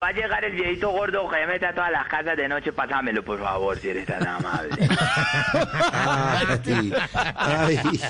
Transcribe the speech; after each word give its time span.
Va 0.00 0.10
a 0.10 0.12
llegar 0.12 0.44
el 0.44 0.52
viejito 0.52 0.90
gordo 0.90 1.28
que 1.28 1.44
mete 1.44 1.66
a 1.66 1.74
todas 1.74 1.90
las 1.90 2.06
casas 2.06 2.36
de 2.36 2.46
noche, 2.46 2.72
pásamelo 2.72 3.24
por 3.24 3.40
favor, 3.40 3.76
si 3.78 3.88
eres 3.88 4.06
tan 4.06 4.24
amable. 4.24 4.70
Ay, 5.92 6.92
ay, 7.34 8.00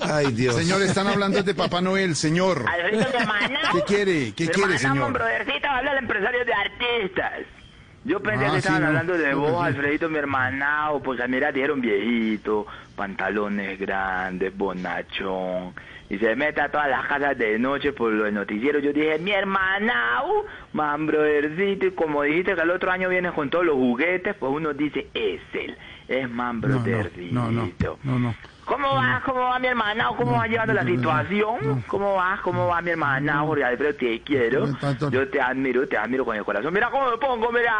ay, 0.00 0.32
Dios. 0.32 0.56
Señor, 0.56 0.80
están 0.80 1.08
hablando 1.08 1.42
de 1.42 1.54
Papá 1.54 1.82
Noel, 1.82 2.16
señor. 2.16 2.64
Alfredo, 2.66 3.18
hermano. 3.18 3.58
¿Qué 3.70 3.82
quiere? 3.82 4.32
¿Qué 4.32 4.48
quiere, 4.48 4.76
hermano, 4.76 4.94
señor? 4.94 5.12
brothercito, 5.12 5.68
habla 5.68 5.92
el 5.92 5.98
empresario 5.98 6.42
de 6.42 6.54
artistas. 6.54 7.59
Yo 8.04 8.20
pensé 8.20 8.46
Ah, 8.46 8.50
que 8.52 8.58
estaban 8.58 8.78
sí, 8.78 8.82
no. 8.82 8.88
hablando 8.88 9.18
de 9.18 9.34
vos, 9.34 9.50
sí. 9.50 9.66
Alfredito, 9.66 10.08
mi 10.08 10.18
hermanao. 10.18 11.02
Pues 11.02 11.20
mira, 11.28 11.52
dijeron 11.52 11.80
viejito, 11.80 12.66
pantalones 12.96 13.78
grandes, 13.78 14.56
bonachón. 14.56 15.74
Y 16.08 16.18
se 16.18 16.34
mete 16.34 16.60
a 16.60 16.68
todas 16.70 16.88
las 16.90 17.06
casas 17.06 17.38
de 17.38 17.58
noche 17.58 17.92
por 17.92 18.10
los 18.12 18.32
noticieros. 18.32 18.82
Yo 18.82 18.92
dije, 18.92 19.18
mi 19.18 19.30
hermanao, 19.30 20.44
man, 20.72 21.06
brothercito. 21.06 21.86
Y 21.86 21.90
como 21.92 22.22
dijiste 22.22 22.54
que 22.54 22.62
el 22.62 22.70
otro 22.70 22.90
año 22.90 23.08
vienes 23.08 23.32
con 23.32 23.48
todos 23.50 23.64
los 23.64 23.76
juguetes, 23.76 24.34
pues 24.34 24.50
uno 24.52 24.72
dice, 24.72 25.06
es 25.14 25.40
él. 25.52 25.76
Es 26.08 26.28
man, 26.28 26.60
No, 26.60 26.68
no, 26.68 26.74
brothercito. 26.80 27.34
no, 27.34 27.50
no, 27.52 27.70
no, 28.02 28.18
no. 28.18 28.34
¿Cómo 28.70 28.94
va? 28.94 29.20
¿Cómo 29.26 29.40
va 29.40 29.58
mi 29.58 29.66
hermana? 29.66 30.10
¿Cómo 30.16 30.32
va 30.36 30.46
llevando 30.46 30.72
la 30.74 30.84
situación? 30.84 31.82
¿Cómo 31.88 32.14
va? 32.14 32.38
¿Cómo 32.40 32.68
va 32.68 32.80
mi 32.80 32.90
hermana? 32.90 33.40
Jorge 33.40 33.64
Alfredo, 33.64 33.94
te 33.96 34.20
quiero. 34.22 34.68
Yo 35.10 35.28
te 35.28 35.40
admiro, 35.40 35.88
te 35.88 35.96
admiro 35.96 36.24
con 36.24 36.36
el 36.36 36.44
corazón. 36.44 36.72
Mira 36.72 36.88
cómo 36.88 37.10
me 37.10 37.16
pongo, 37.18 37.50
mira. 37.50 37.74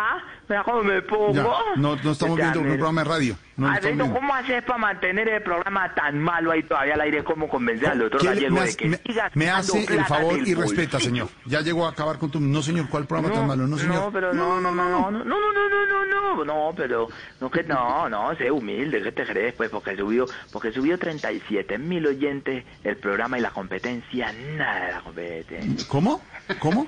Mira 0.49 0.65
cómo 0.65 0.83
me 0.83 1.01
pongo. 1.03 1.33
Ya, 1.33 1.45
no, 1.77 1.95
no 2.03 2.11
estamos 2.11 2.35
te 2.37 2.43
viendo 2.43 2.61
un 2.61 2.67
programa 2.67 3.05
de 3.05 3.09
radio. 3.09 3.37
No 3.57 3.69
Alfredo. 3.69 4.11
¿cómo 4.13 4.35
haces 4.35 4.63
para 4.65 4.79
mantener 4.79 5.29
el 5.29 5.43
programa 5.43 5.95
tan 5.95 6.19
malo 6.19 6.51
ahí 6.51 6.63
todavía 6.65 6.95
al 6.95 7.03
aire? 7.03 7.23
¿Cómo 7.23 7.47
convencer 7.49 7.91
al 7.91 7.99
doctor 8.01 8.21
¿Qué 8.23 8.27
le- 8.29 8.35
Gallego 8.35 8.55
me, 8.55 8.61
de 8.63 8.67
hace- 8.69 8.77
que 8.77 8.89
me- 9.35 9.51
hace 9.51 9.85
el 9.95 10.05
favor 10.07 10.39
y 10.49 10.55
respeta, 10.55 10.99
señor. 10.99 11.29
Ya 11.45 11.61
llegó 11.61 11.87
a 11.87 11.91
acabar 11.91 12.19
con 12.19 12.31
tu... 12.31 12.41
No, 12.41 12.63
señor, 12.63 12.89
¿cuál 12.89 13.07
programa 13.07 13.33
tan 13.33 13.47
malo? 13.47 13.67
No, 13.69 13.77
señor. 13.79 13.95
No, 13.97 14.11
pero 14.11 14.33
no, 14.33 14.61
no, 14.61 14.73
no, 14.73 14.89
no, 14.89 15.11
no, 15.11 15.25
no, 15.25 15.25
no, 15.25 15.53
no, 15.53 15.87
no, 15.87 16.35
no, 16.35 16.45
no, 16.45 16.73
pero 16.75 17.09
no 17.41 17.51
que 17.51 17.63
no, 17.65 18.09
no, 18.09 18.35
sé 18.37 18.51
humilde, 18.51 19.03
¿qué 19.03 19.13
te 19.13 19.27
crees? 19.27 19.53
Pues 19.55 19.69
porque 19.69 19.95
subió, 19.95 20.25
porque 20.53 20.73
subió 20.73 20.80
37 20.99 21.79
mil 21.79 22.07
oyentes 22.07 22.65
el 22.85 22.97
programa 22.97 23.39
y 23.39 23.41
la 23.41 23.51
competencia, 23.51 24.33
nada 24.57 24.87
de 24.87 24.93
la 24.93 25.01
competencia. 25.01 25.87
¿Cómo? 25.89 26.21
¿Cómo? 26.59 26.87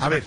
A 0.00 0.08
ver, 0.08 0.22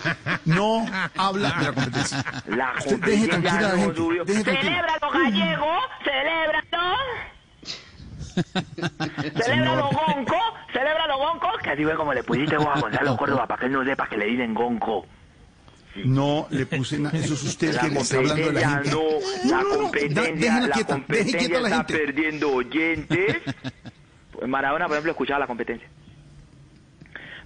no 0.46 0.86
habla 1.18 1.50
de 1.60 1.66
la 1.66 1.74
competencia. 1.74 2.24
La 2.48 2.74
Usted 2.78 2.98
deje 3.00 3.30
competencia 3.30 3.30
tranquila 3.30 3.62
la 3.62 3.70
no 3.76 3.78
gente, 3.82 3.96
subió. 3.96 4.26
deje 4.26 4.44
tranquila. 4.44 4.72
¡Celébralo, 4.72 5.12
gallego! 5.12 5.78
¡Celébralo! 6.04 6.98
¡Celébralo, 9.44 9.90
Gonco! 9.90 10.36
¡Celébralo, 10.72 11.18
Gonco! 11.18 11.48
Que 11.64 11.70
así 11.72 11.84
fue 11.84 11.96
como 11.96 12.14
le 12.14 12.24
pusiste 12.24 12.58
vos 12.58 12.68
a 12.68 12.80
Gonzalo 12.80 13.18
Córdoba 13.18 13.48
para 13.48 13.60
que 13.60 13.66
él 13.68 13.72
no 13.72 13.84
sepa 13.84 14.08
que 14.08 14.18
le 14.18 14.26
dicen 14.26 14.54
Gonco. 14.54 15.06
No 16.06 16.48
le 16.52 16.66
puse 16.66 17.00
nada. 17.00 17.18
Eso 17.18 17.34
es 17.34 17.44
usted 17.44 17.74
La 17.74 17.82
que 17.82 17.90
le 17.90 18.00
está 18.00 18.18
hablando 18.18 18.46
de 18.48 18.54
la 18.54 18.62
competencia 18.62 18.84
gente. 18.84 18.90
no, 18.92 19.52
la 19.52 19.58
no, 19.58 19.64
no, 19.64 19.70
da- 19.70 19.82
competencia, 19.82 20.24
déjenla 20.36 20.68
la 20.68 20.74
quieta, 20.74 20.94
deje 20.94 21.06
competencia 21.06 21.40
quieta 21.40 21.58
a 21.58 21.62
la 21.62 21.68
está 21.70 21.78
gente. 21.86 21.98
perdiendo 22.06 22.52
oyentes. 22.52 23.38
Pues 24.32 24.48
Maradona, 24.48 24.86
por 24.86 24.94
ejemplo, 24.96 25.12
escuchaba 25.12 25.40
la 25.40 25.48
competencia. 25.48 25.88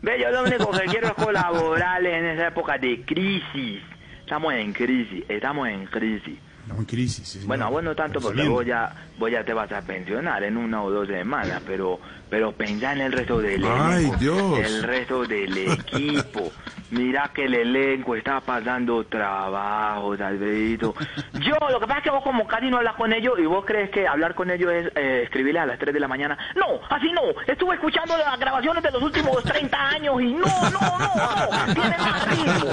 Ve, 0.02 0.20
yo 0.20 0.32
lo 0.32 0.44
único 0.44 0.72
que 0.72 0.86
quiero 0.86 1.08
es 1.08 1.14
colaborar 1.14 2.06
en 2.06 2.26
esa 2.26 2.48
época 2.48 2.78
de 2.78 3.02
crisis. 3.06 3.82
Estamos 4.22 4.54
en 4.54 4.74
crisis, 4.74 5.24
estamos 5.30 5.68
en 5.70 5.86
crisis. 5.86 6.38
Estamos 6.72 6.80
en 6.80 6.86
crisis. 6.86 7.28
sí, 7.28 7.34
señor. 7.34 7.48
Bueno, 7.48 7.70
vos 7.70 7.84
no 7.84 7.96
tanto 7.96 8.22
porque 8.22 8.48
vos 8.48 8.66
ya, 8.66 8.94
vos 9.20 9.30
ya 9.30 9.44
te 9.44 9.54
vas 9.54 9.72
a 9.72 9.82
pensionar 9.82 10.42
en 10.44 10.56
una 10.58 10.82
o 10.84 10.90
dos 10.90 11.08
semanas, 11.08 11.62
pero, 11.68 12.00
pero 12.30 12.54
pensá 12.54 12.94
en 12.94 13.02
el 13.02 13.12
resto 13.12 13.40
del 13.40 13.64
Ay, 13.66 14.06
elenco, 14.06 14.18
Dios. 14.18 14.60
el 14.60 14.84
resto 14.84 15.26
del 15.26 15.58
equipo. 15.58 16.52
Mira 16.92 17.32
que 17.34 17.46
el 17.46 17.54
elenco 17.54 18.16
está 18.16 18.40
pasando 18.42 19.04
trabajo, 19.06 20.12
Alfredito. 20.14 20.94
Yo, 21.34 21.56
lo 21.70 21.80
que 21.80 21.88
pasa 21.88 22.00
es 22.00 22.04
que 22.04 22.10
vos 22.10 22.24
como 22.24 22.46
casi 22.48 22.68
no 22.70 22.78
hablas 22.78 22.96
con 22.96 23.12
ellos 23.14 23.34
y 23.40 23.46
vos 23.46 23.64
crees 23.66 23.90
que 23.92 24.08
hablar 24.08 24.34
con 24.36 24.50
ellos 24.50 24.72
es 24.72 24.92
eh, 24.96 25.22
escribirles 25.24 25.64
a 25.64 25.66
las 25.68 25.80
3 25.80 25.94
de 25.94 26.00
la 26.00 26.08
mañana. 26.10 26.38
No, 26.56 26.80
así 26.90 27.12
no. 27.14 27.22
Estuve 27.48 27.76
escuchando 27.76 28.18
las 28.18 28.38
grabaciones 28.40 28.84
de 28.84 28.92
los 28.92 29.02
últimos 29.04 29.42
30 29.44 29.78
años 29.90 30.22
y 30.22 30.34
no, 30.34 30.46
no, 30.70 31.00
no, 31.00 31.68
no. 31.68 31.74
Tienen 31.74 32.00
más 32.00 32.28
ritmo. 32.30 32.70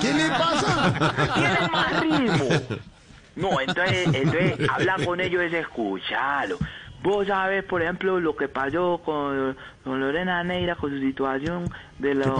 ¿Qué 0.00 0.14
le 0.14 0.28
pasa? 0.30 1.34
Tienen 1.34 1.70
más 1.72 2.00
ritmo. 2.00 2.78
No, 3.36 3.60
entonces, 3.60 4.08
entonces 4.12 4.68
hablar 4.70 5.04
con 5.04 5.20
ellos 5.20 5.42
es 5.42 5.52
escucharlo. 5.52 6.58
Vos 7.02 7.26
sabes, 7.28 7.62
por 7.62 7.82
ejemplo, 7.82 8.18
lo 8.18 8.34
que 8.34 8.48
pasó 8.48 9.00
con, 9.04 9.56
con 9.84 10.00
Lorena 10.00 10.42
Neira, 10.42 10.74
con 10.74 10.90
su 10.90 10.98
situación 10.98 11.70
de 11.98 12.14
la, 12.16 12.32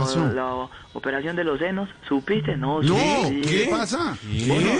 operación 0.92 1.36
de 1.36 1.44
los 1.44 1.60
senos. 1.60 1.88
¿Supiste? 2.08 2.56
No, 2.56 2.82
No, 2.82 2.96
supiste. 2.96 3.48
¿qué 3.48 3.68
pasa? 3.70 4.16
Vos 4.48 4.62
no 4.62 4.70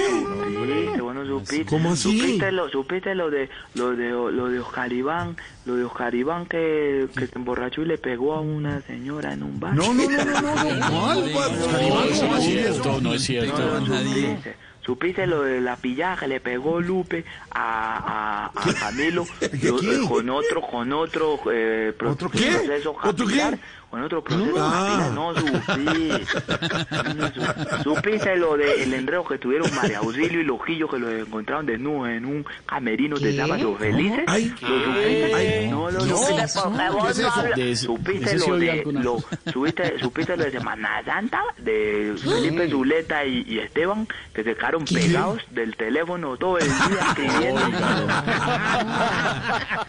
supiste, 0.65 1.00
vos 1.00 1.15
no 1.15 1.26
supiste. 1.26 1.66
¿Cómo 1.66 1.93
así? 1.93 2.19
Supiste 2.19 2.50
lo, 2.50 2.69
supiste 2.69 3.15
lo 3.15 3.31
de 3.31 3.49
lo 3.75 3.94
de 3.94 4.10
lo 4.10 4.49
de 4.49 4.59
Oscar 4.59 4.93
Iván, 4.93 5.37
lo 5.66 5.76
de 5.76 5.84
Oscar 5.84 6.15
Iván 6.16 6.47
que, 6.47 7.06
que 7.16 7.26
se 7.28 7.38
emborrachó 7.38 7.82
y 7.82 7.84
le 7.84 7.99
pegó 7.99 8.34
a 8.34 8.41
una 8.41 8.81
señora 8.81 9.34
en 9.34 9.44
un 9.44 9.60
bar. 9.60 9.75
No, 9.75 9.94
no, 9.94 10.03
no, 10.10 10.25
no, 10.25 10.41
no, 10.41 10.75
no. 10.75 10.91
¿Cuál? 10.91 11.53
Oscar 11.62 11.82
Iván, 11.82 12.09
¿cómo 12.19 12.32
No 12.32 12.41
cierto, 12.41 12.81
eso? 12.91 13.00
no 13.03 13.15
es 13.15 13.22
cierto. 13.22 13.59
No, 13.59 13.81
no 13.81 13.87
supiste. 13.87 14.56
Supiste 14.86 15.26
lo 15.26 15.42
de 15.42 15.60
la 15.60 15.74
pillada 15.76 16.16
que 16.16 16.28
le 16.28 16.38
pegó 16.41 16.80
Lupe 16.80 17.24
a, 17.50 18.47
a, 18.47 18.70
a 18.70 18.74
Camilo 18.74 19.26
¿Qué, 19.41 19.69
lo- 19.69 19.78
qué? 19.80 20.00
con 20.08 20.30
otro 20.30 20.62
con 20.62 20.92
otro 20.92 21.41
eh, 21.52 21.92
pro- 21.98 22.12
¿Otro 22.12 22.30
qué? 22.30 22.47
proceso 22.52 22.96
¿Otro 23.02 23.26
qué? 23.26 23.58
con 23.91 24.02
otro 24.02 24.22
proceso 24.22 24.52
Ah. 24.58 24.86
capilar 24.88 25.12
no 25.12 25.34
supiste 25.34 26.26
supiste 27.84 28.36
lo 28.36 28.56
de 28.56 28.82
el 28.82 28.92
enredo 28.94 29.25
que 29.25 29.38
tuvieron 29.38 29.72
María 29.75 29.98
Auxilio 29.98 30.41
y 30.41 30.44
Lojillo 30.44 30.88
que 30.88 30.98
los 30.98 31.12
encontraron 31.12 31.66
desnudos 31.66 32.08
en 32.10 32.25
un 32.26 32.46
camerino 32.66 33.16
de 33.19 33.36
sábados 33.36 33.78
felices 33.78 34.25
Ay, 34.26 34.52
¿Lo 34.60 34.69
supiste? 34.69 35.34
ay, 35.34 35.69
no 35.70 35.91
lo 35.91 36.04
no. 36.04 36.16
supiste 36.16 36.44
porque 36.60 36.78
¿Qué 36.78 36.91
vos 36.91 37.10
es 37.10 37.19
no 37.20 37.30
hablas. 37.32 37.56
De 37.58 37.76
supiste 37.76 38.36
lo 38.38 38.56
de 38.58 38.84
lo, 38.86 39.19
supiste, 39.52 39.98
supiste 40.00 40.36
lo 40.36 40.44
de 40.44 40.50
Semana 40.50 41.02
Santa 41.04 41.42
de 41.58 42.14
Felipe 42.19 42.69
Zuleta 42.69 43.25
y, 43.25 43.44
y 43.46 43.58
Esteban 43.60 44.06
que 44.34 44.42
se 44.42 44.54
quedaron 44.54 44.75
pegados 44.84 45.42
del 45.50 45.76
teléfono 45.76 46.37
todo 46.37 46.59
el 46.59 46.66
día 46.69 47.00
escribiendo 47.09 47.60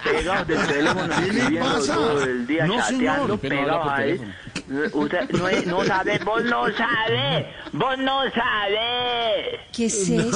pegados 0.04 0.48
del 0.48 0.68
teléfono 0.68 1.16
¿Qué 1.16 1.22
le 1.34 1.40
escribiendo 1.40 1.86
todo 1.86 2.24
el 2.24 2.48
día 2.48 2.66
No, 2.68 2.78
chateando 2.78 3.38
pegados 3.38 3.92
ahí. 3.92 4.22
Usted 4.92 5.30
no, 5.32 5.48
es- 5.48 5.66
no 5.66 5.84
sabe, 5.86 6.20
vos 6.26 6.44
no 6.44 6.66
sabe, 6.76 7.54
vos 7.72 7.98
no 8.00 8.20
sabe. 8.32 9.60
¿Qué 9.74 9.86
es 9.86 10.10
eso? 10.10 10.30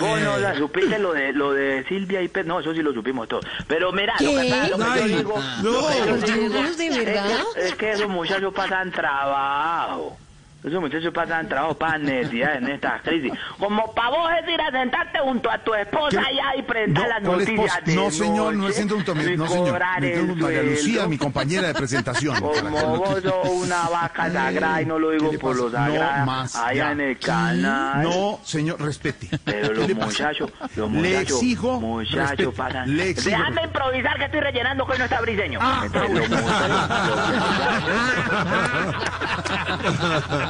Vos 0.00 0.20
no 0.22 0.38
la 0.38 0.56
supiste 0.56 0.98
lo 0.98 1.12
de 1.12 1.32
lo 1.32 1.52
de 1.52 1.84
Silvia 1.88 2.20
y 2.20 2.26
Pedro, 2.26 2.48
no, 2.48 2.60
eso 2.60 2.74
sí 2.74 2.82
lo 2.82 2.92
supimos 2.92 3.28
todos. 3.28 3.44
Pero 3.68 3.92
mira, 3.92 4.14
lo 4.18 4.30
que, 4.30 4.50
pasa, 4.50 4.68
lo 4.70 4.76
que 4.76 4.82
yo 4.82 4.92
Ay, 4.92 5.14
digo, 5.14 5.34
no. 5.62 5.70
lo 5.70 5.86
que 5.86 5.98
yo 5.98 6.06
Por 6.06 6.24
digo 6.24 6.48
Dios, 6.48 6.76
¿de 6.78 6.86
es 6.88 6.98
que-? 6.98 7.66
Es 7.68 7.74
que 7.76 7.90
esos 7.92 8.08
muchachos 8.08 8.52
pasan 8.52 8.90
trabajo. 8.90 10.18
Esos 10.62 10.78
muchachos 10.78 11.10
pasan 11.14 11.48
trabajo, 11.48 11.74
pasan 11.74 12.02
necesidades 12.04 12.58
en 12.58 12.68
esta 12.68 13.00
crisis. 13.02 13.32
Como 13.58 13.94
para 13.94 14.10
vos 14.10 14.30
es 14.42 14.48
ir 14.52 14.60
a 14.60 14.70
sentarte 14.70 15.18
junto 15.20 15.50
a 15.50 15.56
tu 15.58 15.72
esposa 15.74 16.10
¿Qué? 16.10 16.18
allá 16.18 16.56
y 16.58 16.62
presentar 16.62 17.02
No, 17.04 17.08
las 17.08 17.20
¿cuál 17.22 17.38
noticias 17.38 17.84
de 17.86 17.94
No, 17.94 18.10
señor, 18.10 18.54
no 18.54 18.68
es 18.68 18.74
siento 18.76 18.96
un 18.96 19.00
y 19.00 19.36
No, 19.38 19.46
señor. 19.48 19.80
Me 20.00 20.16
María 20.34 20.62
Lucía, 20.62 21.06
mi 21.06 21.16
compañera 21.16 21.68
de 21.68 21.74
presentación. 21.74 22.36
Como 22.40 22.96
vos 22.98 23.22
sos 23.22 23.48
una 23.48 23.88
vaca 23.88 24.30
sagrada 24.32 24.82
y 24.82 24.86
no 24.86 24.98
lo 24.98 25.08
¿Qué 25.10 25.16
digo 25.16 25.32
le 25.32 25.38
por 25.38 25.56
los 25.56 25.72
sagrados 25.72 26.18
No 26.18 26.26
más. 26.26 26.54
allá 26.56 26.74
ya. 26.74 26.92
en 26.92 27.00
el 27.00 27.18
canal. 27.18 28.02
No, 28.02 28.40
señor, 28.44 28.82
respete. 28.82 29.30
Pero 29.42 29.68
¿Qué 29.68 29.74
los 29.74 29.88
le 29.88 29.94
muchachos, 29.94 30.50
los 30.76 30.90
Le 30.90 30.98
muchachos, 30.98 31.36
exijo 31.42 31.80
muchachos 31.80 32.54
pasan. 32.54 32.96
Le 32.96 33.08
exijo 33.10 33.30
Déjame 33.38 33.62
improvisar 33.64 34.18
que 34.18 34.24
estoy 34.26 34.40
rellenando 34.40 34.84
que 34.84 34.92
hoy 34.92 34.98
no 34.98 35.04
está 35.04 35.20
briseño. 35.22 35.58
Ah, 35.62 35.82
Entonces, 35.86 36.30
los 36.30 36.40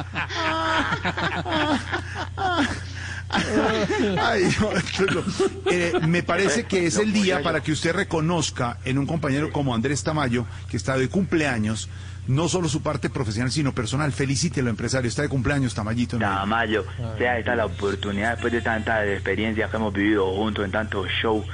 Ay, 4.19 4.49
eh, 5.71 5.93
me 6.07 6.21
parece 6.21 6.65
que 6.65 6.85
es 6.87 6.97
el 6.97 7.13
día 7.13 7.41
para 7.41 7.61
que 7.61 7.71
usted 7.71 7.93
reconozca 7.93 8.77
en 8.83 8.97
un 8.97 9.05
compañero 9.05 9.51
como 9.51 9.73
Andrés 9.73 10.03
Tamayo, 10.03 10.45
que 10.69 10.75
está 10.77 10.97
de 10.97 11.07
cumpleaños, 11.07 11.87
no 12.31 12.47
solo 12.47 12.69
su 12.69 12.81
parte 12.81 13.09
profesional, 13.09 13.51
sino 13.51 13.73
personal. 13.73 14.11
Felicítelo, 14.11 14.69
empresario. 14.69 15.09
Está 15.09 15.21
de 15.21 15.29
cumpleaños, 15.29 15.73
Tamayito. 15.75 16.17
Tamayo, 16.17 16.85
sea 17.17 17.37
esta 17.37 17.55
la 17.55 17.65
oportunidad 17.65 18.31
después 18.31 18.53
de 18.53 18.61
tantas 18.61 19.05
experiencias 19.07 19.69
que 19.69 19.77
hemos 19.77 19.93
vivido 19.93 20.33
juntos 20.33 20.63
en 20.63 20.71
tantos 20.71 21.07
shows, 21.21 21.45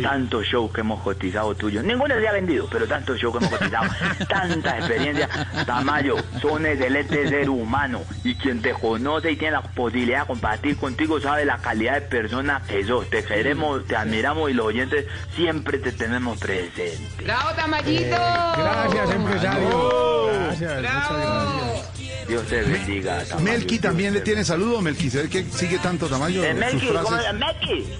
tantos 0.00 0.46
shows 0.46 0.72
que 0.72 0.82
hemos 0.82 1.00
cotizado 1.00 1.54
tuyos. 1.54 1.84
Ninguno 1.84 2.14
se 2.14 2.28
ha 2.28 2.32
vendido, 2.32 2.68
pero 2.70 2.86
tantos 2.86 3.18
shows 3.18 3.36
que 3.36 3.44
hemos 3.44 3.58
cotizado, 3.58 3.90
tantas 4.28 4.78
experiencias. 4.78 5.28
Tamayo, 5.66 6.16
son 6.40 6.64
excelente 6.64 7.28
ser 7.28 7.50
humano 7.50 8.02
y 8.22 8.36
quien 8.36 8.62
te 8.62 8.72
conoce 8.72 9.32
y 9.32 9.36
tiene 9.36 9.52
la 9.52 9.62
posibilidad 9.62 10.20
de 10.20 10.26
compartir 10.28 10.76
contigo 10.76 11.20
sabe 11.20 11.44
la 11.44 11.58
calidad 11.58 11.94
de 11.94 12.02
persona 12.02 12.62
que 12.68 12.84
sos. 12.84 13.10
Te 13.10 13.24
queremos, 13.24 13.84
te 13.86 13.96
admiramos 13.96 14.50
y 14.50 14.54
los 14.54 14.66
oyentes 14.66 15.06
siempre 15.34 15.78
te 15.78 15.90
tenemos 15.90 16.38
presente. 16.38 16.98
¡Bravo, 17.24 17.50
Tamayito! 17.56 18.16
Gracias, 18.56 19.10
empresario. 19.10 20.19
Gracias, 20.58 20.76
muchas 20.76 21.10
gracias. 21.10 22.28
Dios 22.28 22.46
te 22.46 22.62
bendiga. 22.62 23.24
Tamayo. 23.24 23.44
Melqui 23.44 23.78
también 23.78 24.14
le 24.14 24.20
tiene 24.20 24.44
saludo, 24.44 24.80
Melqui. 24.80 25.10
¿Se 25.10 25.22
ve 25.22 25.28
que 25.28 25.44
sigue 25.44 25.78
tanto 25.78 26.06
Tamayo? 26.06 26.44
Eh, 26.44 26.54
Melqui? 26.54 26.88
¿cómo 26.88 27.16
es? 27.16 27.34
Melqui. 27.34 27.92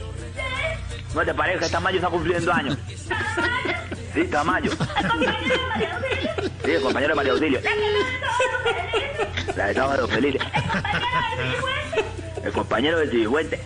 ¿No 1.14 1.22
te 1.22 1.34
parece 1.34 1.64
que 1.64 1.68
Tamayo 1.70 1.96
está 1.96 2.08
cumpliendo 2.08 2.52
años? 2.52 2.78
Sí, 4.14 4.24
Tamayo. 4.24 4.72
Sí, 6.64 6.70
el 6.72 6.82
compañero 6.82 7.10
de 7.10 7.14
María 7.16 7.32
Auxilio. 7.32 7.60
La 9.56 9.66
de 9.66 9.74
Sábado 9.74 10.08
Feliz. 10.08 10.36
El 12.44 12.52
compañero 12.52 12.98
del 12.98 13.10
Cifuente. 13.10 13.60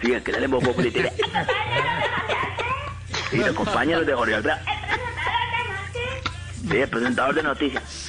Sí, 0.00 0.12
el 0.12 0.22
que 0.22 0.32
le 0.32 0.48
pongo 0.48 0.72
política. 0.72 1.10
Sí, 3.30 3.40
el 3.40 3.54
compañero 3.54 4.04
de 4.04 4.14
Jorge 4.14 4.34
Alfredo. 4.34 4.75
Sí, 6.68 6.84
presentador 6.90 7.34
de 7.34 7.42
noticias. 7.42 8.06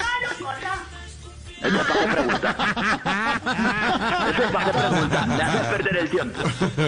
Eso 1.60 1.76
es 1.76 1.86
para 1.86 2.00
qué 2.00 2.12
preguntar. 2.12 2.56
Eso 4.30 4.42
es 4.44 4.50
para 4.50 4.64
qué 4.66 4.78
preguntar. 4.78 5.28
Me 5.28 5.42
haces 5.42 5.60
perder 5.66 5.96
el 5.96 6.10
tiempo. 6.10 6.40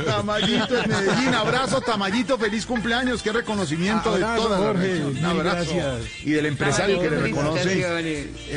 Tamayito 0.06 0.78
en 0.82 0.90
Medellín, 0.90 1.34
abrazo, 1.34 1.80
Tamayito, 1.80 2.38
feliz 2.38 2.66
cumpleaños, 2.66 3.22
qué 3.22 3.32
reconocimiento 3.32 4.16
de 4.16 4.24
Abrazo, 4.24 4.42
toda 4.44 4.58
la 4.60 4.66
Jorge, 4.66 4.82
región. 4.86 5.16
Un 5.18 5.24
abrazo. 5.24 5.74
gracias. 5.74 6.22
Y 6.24 6.30
del 6.32 6.46
empresario 6.46 7.00
que 7.00 7.10
le 7.10 7.18
reconoce, 7.20 7.72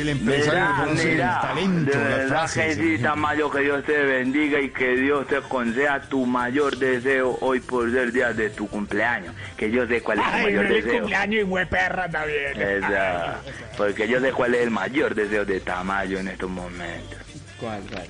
el 0.00 0.08
empresario 0.08 0.52
que 0.52 0.60
Mira, 0.64 0.78
reconoce 0.84 1.06
mira, 1.08 1.34
el 1.34 1.48
talento, 1.48 1.90
de 1.98 2.04
verdad 2.04 2.28
frases. 2.28 2.76
que 2.78 2.96
sí, 2.96 3.02
Tamayo, 3.02 3.50
que 3.50 3.60
Dios 3.60 3.84
te 3.84 4.02
bendiga 4.04 4.60
y 4.60 4.70
que 4.70 4.96
Dios 4.96 5.26
te 5.26 5.40
conceda 5.42 6.00
tu 6.02 6.26
mayor 6.26 6.76
deseo 6.76 7.38
hoy 7.40 7.60
por 7.60 7.90
ser 7.90 8.12
día 8.12 8.32
de 8.32 8.50
tu 8.50 8.68
cumpleaños. 8.68 9.34
Que 9.56 9.70
yo 9.70 9.86
sé 9.86 10.00
cuál 10.00 10.18
es 10.20 10.24
tu 10.24 10.30
Ay, 10.32 10.42
mayor 10.44 10.66
feliz 10.68 10.84
deseo. 10.84 11.00
cumpleaños 11.00 11.48
y 11.48 11.64
perra 11.66 12.08
también. 12.08 12.60
Esa, 12.60 13.36
porque 13.76 14.06
yo 14.08 14.20
sé 14.20 14.32
cuál 14.32 14.54
es 14.54 14.62
el 14.62 14.70
mayor 14.70 15.14
deseo 15.14 15.44
de 15.44 15.60
Tamayo 15.60 16.03
en 16.12 16.28
estos 16.28 16.50
momentos. 16.50 17.18
¿Cuál, 17.58 17.82
cuál? 17.90 18.06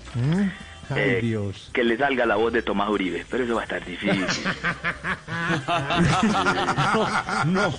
Ay, 0.90 1.00
Eh, 1.00 1.18
Dios. 1.22 1.70
Que 1.72 1.82
le 1.84 1.96
salga 1.96 2.26
la 2.26 2.36
voz 2.36 2.52
de 2.52 2.62
Tomás 2.62 2.88
Uribe, 2.90 3.24
pero 3.30 3.44
eso 3.44 3.54
va 3.54 3.62
a 3.62 3.64
estar 3.64 3.84
difícil. 3.84 4.26
No, 7.46 7.72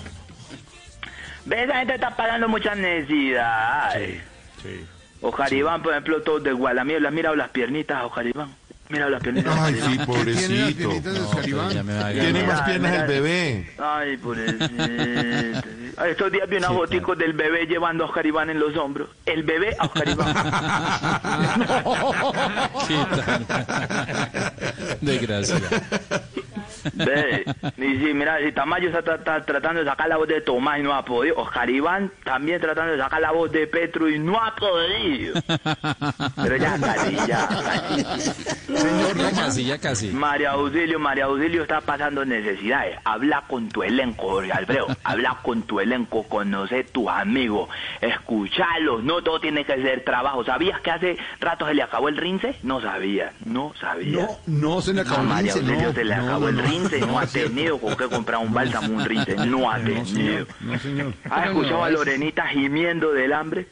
Ve, 1.45 1.63
esa 1.63 1.75
gente 1.79 1.95
está 1.95 2.15
pagando 2.15 2.47
muchas 2.49 2.77
necesidades. 2.77 4.21
sí. 4.61 4.85
Ojar 5.21 5.51
Iván, 5.53 5.81
por 5.81 5.93
ejemplo, 5.93 6.21
todos 6.21 6.43
de 6.43 6.51
Gualamí, 6.51 6.99
¿le 6.99 7.07
has 7.07 7.13
mirado 7.13 7.35
las 7.35 7.49
piernitas 7.49 7.97
a 7.97 8.05
Ojar 8.05 8.27
Iván? 8.27 8.53
Mira 8.89 9.09
las 9.09 9.21
piernitas. 9.21 9.57
Ay, 9.59 9.73
de 9.73 9.81
sí, 9.81 9.97
Ojar 9.97 10.09
Iván. 11.49 11.69
¿Tiene 11.69 11.81
las 11.81 11.81
pobrecito. 11.81 11.83
No, 11.83 12.11
Tiene 12.11 12.43
más 12.43 12.61
piernas 12.61 12.93
el 12.93 13.07
bebé. 13.07 13.67
Ay, 13.79 14.17
pobrecito. 14.17 14.65
Ay, 15.97 16.11
estos 16.11 16.31
días 16.31 16.47
vi 16.47 16.57
una 16.57 16.67
fotico 16.69 17.15
del 17.15 17.33
bebé 17.33 17.65
llevando 17.65 18.03
a 18.03 18.07
Oscar 18.07 18.23
Iván 18.25 18.49
en 18.51 18.59
los 18.59 18.75
hombros. 18.77 19.09
El 19.25 19.41
bebé 19.43 19.75
a 19.79 19.85
Oscar 19.85 20.09
Iván. 20.09 20.35
¿Qué 22.87 22.97
tal? 23.15 23.45
Desgracia. 25.01 25.57
Ve, 26.93 27.45
y 27.77 27.97
si, 27.97 28.13
mira, 28.13 28.37
si 28.43 28.51
Tamayo 28.51 28.89
está, 28.89 29.03
tra- 29.03 29.17
está 29.19 29.41
tratando 29.45 29.79
de 29.83 29.89
sacar 29.89 30.07
la 30.09 30.17
voz 30.17 30.27
de 30.27 30.41
Tomás 30.41 30.79
y 30.79 30.83
no 30.83 30.93
ha 30.93 31.03
podido, 31.03 31.37
Oscar 31.37 31.69
Iván 31.69 32.11
también 32.23 32.59
tratando 32.61 32.93
de 32.93 32.99
sacar 32.99 33.21
la 33.21 33.31
voz 33.31 33.51
de 33.51 33.67
Petro 33.67 34.09
y 34.09 34.19
no 34.19 34.41
ha 34.43 34.55
podido. 34.55 35.35
Pero 36.35 36.57
ya 36.57 36.77
casi, 36.79 37.15
ya 37.27 37.47
casi. 37.47 38.31
Ya 39.17 39.31
casi, 39.31 39.65
ya 39.65 39.77
casi. 39.79 40.11
María 40.11 40.51
Auxilio, 40.51 40.99
María 40.99 41.25
Auxilio 41.25 41.63
está 41.63 41.81
pasando 41.81 42.25
necesidades. 42.25 42.97
Habla 43.03 43.43
con 43.47 43.69
tu 43.69 43.83
elenco, 43.83 44.29
Jorge 44.29 44.51
Alfredo. 44.51 44.87
Habla 45.03 45.37
con 45.41 45.63
tu 45.63 45.79
elenco, 45.79 46.23
conoce 46.27 46.83
tus 46.85 47.07
amigos, 47.07 47.69
escuchalos. 48.01 49.03
No 49.03 49.21
todo 49.21 49.39
tiene 49.39 49.63
que 49.65 49.75
ser 49.81 50.03
trabajo. 50.03 50.43
¿Sabías 50.43 50.79
que 50.81 50.91
hace 50.91 51.17
rato 51.39 51.65
se 51.67 51.73
le 51.73 51.83
acabó 51.83 52.09
el 52.09 52.17
rince? 52.17 52.55
No 52.63 52.81
sabía, 52.81 53.31
no 53.45 53.73
sabía. 53.79 54.27
No, 54.47 54.65
no 54.75 54.81
se 54.81 54.93
le 54.93 55.01
acabó 55.01 55.21
el 55.21 55.27
María 55.27 55.53
rince, 55.53 55.59
Auxilio 55.71 55.87
no, 55.89 55.93
se 55.93 56.03
le 56.03 56.13
acabó 56.13 56.39
no, 56.39 56.47
el 56.49 56.57
rince, 56.59 56.74
no, 56.79 57.07
No, 57.07 57.19
ha 57.19 57.27
tenido 57.27 57.79
con 57.79 57.95
qué 57.95 58.05
comprar 58.07 58.39
un 58.41 58.53
bálsamo, 58.53 58.93
un 58.93 59.05
rince, 59.05 59.35
no 59.45 59.69
ha 59.69 59.77
No, 59.77 59.85
tenido. 59.85 60.05
señor, 60.05 60.47
no, 60.61 60.79
señor. 60.79 61.13
¿Has 61.29 61.47
escuchado 61.47 61.83
a 61.83 61.89
Lorenita 61.89 62.47
gimiendo 62.47 63.11
del 63.13 63.33
hambre? 63.33 63.67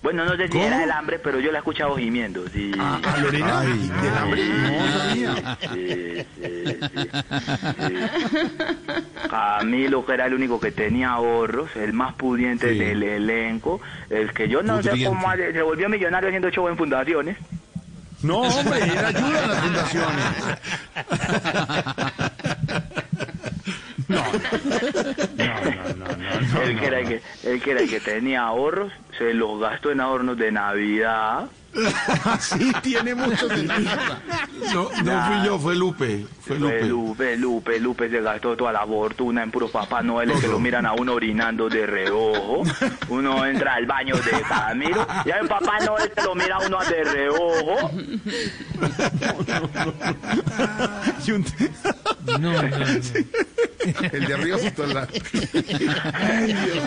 Bueno, 0.00 0.24
no 0.24 0.36
sé 0.36 0.44
si 0.46 0.52
¿Cómo? 0.52 0.64
era 0.64 0.84
el 0.84 0.90
hambre, 0.92 1.18
pero 1.18 1.40
yo 1.40 1.50
la 1.50 1.58
he 1.58 1.60
escuchado 1.60 1.96
gimiendo, 1.96 2.44
sí. 2.52 2.70
¿A 2.78 3.00
Ah, 3.02 3.16
Lorena? 3.20 3.58
Ay, 3.60 3.90
¿Del 4.00 4.16
hambre? 4.16 4.44
No 4.48 4.98
sabía. 4.98 5.58
Sí, 5.60 6.24
sí, 6.40 6.64
sí, 6.80 7.08
sí. 7.88 9.28
Camilo, 9.28 10.06
que 10.06 10.12
era 10.14 10.26
el 10.26 10.34
único 10.34 10.60
que 10.60 10.70
tenía 10.70 11.10
ahorros, 11.10 11.74
el 11.74 11.92
más 11.94 12.14
pudiente 12.14 12.74
Sí. 12.74 12.78
del 12.78 13.02
elenco, 13.02 13.80
el 14.08 14.32
que 14.32 14.48
yo 14.48 14.62
no 14.62 14.80
sé 14.84 15.04
cómo 15.04 15.32
se 15.34 15.62
volvió 15.62 15.88
millonario 15.88 16.28
haciendo 16.28 16.50
show 16.50 16.68
en 16.68 16.76
fundaciones. 16.76 17.36
No, 18.22 18.38
hombre, 18.42 18.78
él 18.82 18.98
ayuda 19.04 19.44
a 19.44 19.46
las 19.48 19.58
fundaciones. 19.60 20.24
No. 25.36 25.46
No, 25.60 25.94
no, 25.96 26.16
no, 26.16 26.40
no. 26.40 26.62
él, 26.62 26.78
que 26.78 26.86
era 26.86 27.00
el 27.00 27.08
que, 27.08 27.22
él 27.44 27.60
que 27.62 27.70
era 27.70 27.80
el 27.80 27.88
que 27.90 28.00
tenía 28.00 28.42
ahorros, 28.42 28.92
se 29.16 29.34
los 29.34 29.60
gastó 29.60 29.90
en 29.90 30.00
adornos 30.00 30.36
de 30.38 30.52
Navidad. 30.52 31.48
Sí, 32.40 32.72
tiene 32.82 33.14
muchos 33.14 33.48
de. 33.56 33.62
No, 33.64 34.88
no 35.04 35.26
fui 35.26 35.44
yo, 35.44 35.58
fue 35.58 35.76
Lupe. 35.76 36.24
Fue 36.40 36.58
Lupe, 36.58 36.84
Lupe. 36.86 37.36
Lupe, 37.36 37.78
Lupe, 37.78 38.08
se 38.10 38.20
gastó 38.22 38.56
toda 38.56 38.72
la 38.72 38.86
fortuna 38.86 39.42
en 39.42 39.50
puros 39.50 39.70
papás 39.70 40.02
noeles 40.04 40.40
que 40.40 40.48
lo 40.48 40.58
miran 40.58 40.86
a 40.86 40.94
uno 40.94 41.12
orinando 41.14 41.68
de 41.68 41.86
reojo. 41.86 42.62
Uno 43.10 43.44
entra 43.44 43.74
al 43.74 43.86
baño 43.86 44.16
de 44.16 44.42
Camilo 44.48 45.06
y 45.24 45.30
hay 45.30 45.42
un 45.42 45.48
papá 45.48 45.78
noel 45.84 46.10
que 46.10 46.22
lo 46.22 46.34
mira 46.34 46.56
a 46.56 46.66
uno 46.66 46.78
de 46.84 47.04
reojo. 47.04 47.90
No, 52.38 52.38
no, 52.38 52.62
no. 52.62 52.68
El 54.12 54.24
de 54.26 54.34
arriba 54.34 54.56
al 54.82 54.94
lado. 54.94 55.08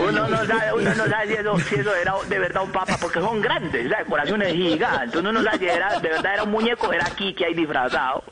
Uno 0.07 0.27
no 0.27 0.45
sabe, 0.45 0.73
uno 0.73 0.95
no 0.95 1.05
sabe 1.07 1.27
si 1.27 1.33
eso, 1.33 1.59
si 1.69 1.75
eso 1.75 1.95
era 1.95 2.13
de 2.27 2.39
verdad 2.39 2.63
un 2.63 2.71
papa, 2.71 2.97
porque 2.99 3.19
son 3.19 3.41
grandes, 3.41 3.85
la 3.89 3.99
decoración 3.99 4.41
es 4.41 4.53
gigante. 4.53 5.17
Uno 5.19 5.31
no 5.31 5.43
sabe 5.43 5.59
si 5.59 5.65
era, 5.65 5.99
de 5.99 6.09
verdad 6.09 6.33
era 6.33 6.43
un 6.43 6.51
muñeco, 6.51 6.91
era 6.91 7.05
Kiki 7.05 7.43
ahí 7.43 7.53
disfrazado. 7.53 8.23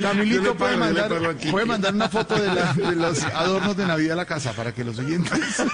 Camilito 0.00 0.42
Yo 0.44 0.54
puede 0.56 0.76
mandar, 0.76 1.10
aquí. 1.30 1.50
puede 1.50 1.66
mandar 1.66 1.92
una 1.94 2.08
foto 2.08 2.36
de, 2.40 2.46
la- 2.54 2.72
de 2.74 2.94
los 2.96 3.24
adornos 3.24 3.76
de 3.76 3.86
Navidad 3.86 4.12
a 4.12 4.16
la 4.16 4.24
casa 4.24 4.52
para 4.52 4.72
que 4.72 4.84
los 4.84 4.98
oyentes. 4.98 5.32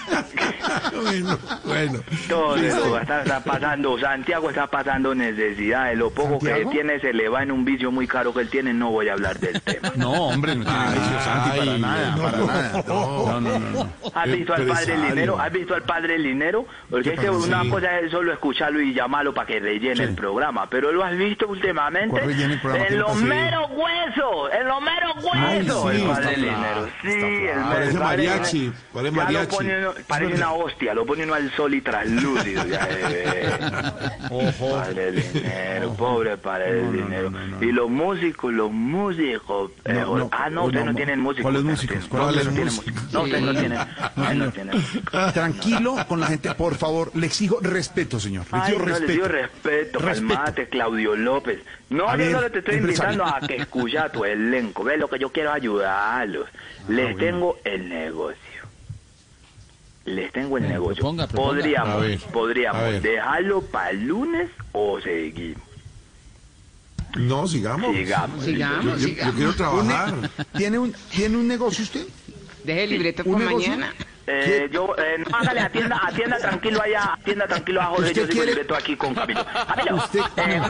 Bueno, 1.03 1.39
bueno. 1.65 2.01
Todo 2.29 2.57
eso 2.57 2.99
está, 2.99 3.23
está 3.23 3.41
pasando, 3.45 3.99
Santiago 3.99 4.49
está 4.49 4.67
pasando 4.69 5.15
necesidades, 5.15 5.99
lo 5.99 6.11
poco 6.11 6.39
¿Santiago? 6.41 6.71
que 6.71 6.77
tiene 6.77 7.01
se 7.01 7.13
le 7.13 7.29
va 7.29 7.43
en 7.43 7.51
un 7.53 7.65
vicio 7.65 7.91
muy 7.91 8.07
caro 8.07 8.33
que 8.33 8.41
él 8.41 8.49
tiene, 8.49 8.73
no 8.73 8.91
voy 8.91 9.09
a 9.09 9.15
hablar 9.15 9.39
del 9.39 9.61
tema. 9.61 9.93
No, 9.97 10.13
hombre, 10.13 10.55
no 10.55 10.62
tiene 10.65 10.85
vicio, 10.93 11.21
Santi, 11.21 11.59
para 11.59 11.73
Ay, 11.73 11.81
nada, 11.81 12.17
no, 12.17 12.23
para 12.23 12.39
no, 12.39 12.47
nada. 12.47 12.85
No, 12.87 13.41
no, 13.41 13.59
no. 13.59 13.59
no. 13.59 13.93
¿Has 14.15 14.27
visto 14.33 14.55
al 14.55 14.67
padre. 14.67 14.97
Linero? 14.99 15.39
¿Has 15.41 15.53
visto 15.53 15.75
al 15.75 15.83
padre 15.83 16.19
Linero? 16.19 16.67
Porque 16.91 17.15
es 17.15 17.21
que 17.21 17.31
una 17.31 17.63
Sí. 17.63 17.69
cosa 17.71 17.99
es 18.01 18.11
solo 18.11 18.33
escucharlo 18.33 18.81
y 18.81 18.93
llamarlo 18.95 19.33
para 19.35 19.47
que 19.47 19.61
rellene 19.61 20.05
el 20.05 20.15
programa, 20.15 20.69
pero 20.69 20.93
lo 20.93 21.05
has 21.05 21.17
visto 21.17 21.47
últimamente 21.49 22.11
¿Cuál 22.11 22.25
rellena 22.27 22.55
el 22.55 22.61
programa? 22.61 22.87
¿Qué 22.87 22.95
en 22.95 23.01
los 23.01 23.17
meros 23.17 23.71
huesos, 23.71 24.51
en 24.59 24.67
los 24.69 24.81
meros 24.83 25.13
Ay, 25.33 25.57
huesos, 25.59 25.91
sí, 25.93 26.01
el 26.03 26.09
padre 26.09 26.37
Linero. 26.37 26.89
Sí, 27.03 27.09
el 27.11 27.61
Parece 27.63 27.99
mariachi, 27.99 28.73
parece 28.93 29.17
mariachi. 29.17 29.57
parece 30.09 30.35
una 30.35 30.53
hostia, 30.53 30.95
lo 30.95 31.07
pone 31.07 31.25
uno 31.25 31.35
al 31.35 31.51
sol 31.53 31.75
y 31.75 31.81
traslúcido. 31.81 32.65
Ya, 32.67 32.89
Ojo. 34.31 34.73
Padre 34.77 35.13
Linero, 35.13 35.95
pobre 35.95 36.37
padre 36.37 36.81
No, 36.83 36.87
no, 36.87 36.93
Linero. 36.93 37.31
no, 37.31 37.39
no, 37.39 37.47
no. 37.59 37.63
Y 37.63 37.73
los 37.73 37.91
músicos, 37.91 38.53
los 38.53 38.71
músicos. 38.71 39.71
eh, 39.85 40.05
No, 40.53 40.61
ah, 40.63 40.65
ustedes 40.65 40.87
no, 40.87 40.95
tienen 40.95 41.21
músicos. 41.21 41.43
¿Cuáles 41.45 41.63
músicos? 41.63 41.97
no 42.03 42.09
¿Cuáles 42.09 42.51
músicos? 42.53 43.13
no 43.13 43.23
ustedes 43.23 43.43
no 43.43 43.53
tienen. 43.53 43.79
no 44.39 44.51
tienen. 44.53 44.83
Tranquilo 45.33 45.97
con 46.09 46.21
la 46.21 46.27
gente, 46.27 46.55
por 46.55 46.75
favor. 46.77 47.11
Le 47.15 47.27
exijo 47.27 47.59
respeto, 47.61 48.21
señor. 48.21 48.45
Le 48.53 48.59
exijo 48.59 48.79
respeto. 48.85 49.13
digo 49.13 49.29
respeto, 49.29 49.99
Respeto. 49.99 50.35
calmate, 50.35 50.69
Claudio 50.69 51.17
López. 51.17 51.61
No, 51.91 52.15
yo 52.17 52.31
solo 52.31 52.51
te 52.51 52.59
estoy 52.61 52.77
invitando 52.77 53.25
a 53.25 53.41
que 53.41 53.57
escucha 53.57 54.09
tu 54.11 54.25
elenco. 54.27 54.85
Ve 54.85 54.97
lo 54.99 55.09
que 55.09 55.19
yo 55.19 55.31
quiero 55.31 55.53
ayudarlos. 55.53 56.49
Les 56.89 57.17
tengo 57.17 57.59
el 57.65 57.89
negocio. 57.89 58.37
Les 60.05 60.33
tengo 60.33 60.57
el 60.57 60.65
Bueno, 60.65 60.69
negocio. 60.69 60.97
proponga, 60.97 61.27
proponga. 61.29 61.49
Podríamos, 61.53 61.95
A 61.95 61.97
ver, 61.99 62.19
podríamos 62.33 62.83
a 62.83 62.91
dejarlo 63.01 63.61
para 63.63 63.91
el 63.91 64.07
lunes 64.07 64.51
o 64.73 65.01
seguimos. 65.01 65.63
No, 67.17 67.47
sigamos. 67.47 67.95
Sigamos. 67.95 68.45
Sigamos, 68.45 68.85
Yo, 68.85 68.91
yo 68.97 68.99
sigamos. 68.99 69.35
quiero 69.35 69.55
trabajar. 69.55 70.15
¿Tiene 70.57 70.79
un, 70.79 70.95
¿Tiene 71.11 71.37
un 71.37 71.47
negocio 71.47 71.85
usted? 71.85 72.07
Deje 72.65 72.85
el 72.85 72.91
libreto 72.91 73.23
¿Un 73.27 73.33
para 73.35 73.45
negocio? 73.47 73.71
mañana. 73.71 73.95
Eh, 74.25 74.69
yo, 74.73 74.95
eh, 74.97 75.19
no, 75.19 75.37
hágale, 75.37 75.61
atienda, 75.61 76.01
atienda 76.07 76.39
tranquilo 76.39 76.81
allá, 76.81 77.15
atienda 77.21 77.47
tranquilo 77.49 77.83
a 77.83 77.87
Jorge, 77.87 78.03
¿Usted 78.11 78.15
yo 78.15 78.27
sigo 78.29 78.33
quiere- 78.37 78.51
libreto 78.53 78.77
aquí 78.77 78.97
con 78.97 79.15
Camilo. 79.15 79.45
Camilo, 79.67 79.97
¿Usted, 79.97 80.21
eh. 80.37 80.61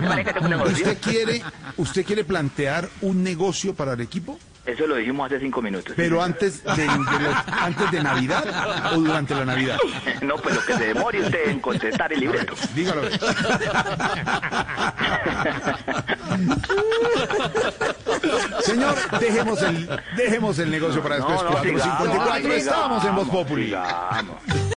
¿Usted 0.73 0.99
quiere, 1.01 1.43
¿Usted 1.77 2.05
quiere 2.07 2.25
plantear 2.25 2.89
un 3.03 3.23
negocio 3.23 3.75
para 3.75 3.93
el 3.93 4.01
equipo? 4.01 4.39
Eso 4.65 4.87
lo 4.87 4.95
dijimos 4.95 5.27
hace 5.27 5.41
cinco 5.41 5.61
minutos. 5.61 5.93
Pero 5.97 6.23
antes 6.23 6.63
de, 6.63 6.89
antes 7.51 7.91
de 7.91 8.01
Navidad 8.03 8.45
o 8.95 9.01
durante 9.01 9.35
la 9.35 9.45
Navidad. 9.45 9.77
No, 10.23 10.37
pues 10.37 10.55
lo 10.55 10.65
que 10.65 10.75
se 10.75 10.87
demore 10.87 11.21
usted 11.21 11.49
en 11.49 11.59
contestar 11.59 12.13
el 12.13 12.21
libreto. 12.21 12.55
Dígalo. 12.77 13.03
Señor, 18.61 18.95
dejemos 19.19 19.63
el, 19.63 20.01
dejemos 20.17 20.59
el 20.61 20.71
negocio 20.71 21.03
para 21.03 21.17
después. 21.17 21.43
No, 21.43 21.51
no, 21.51 21.63
sigamos, 21.63 21.83
4.54. 21.83 22.37
sigamos, 22.43 22.57
Estamos 22.57 23.05
en 23.05 23.15
Voz 23.17 23.29
Populi. 23.29 23.65
sigamos. 23.67 24.37